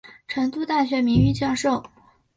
[0.27, 1.83] 成城大学名誉教授。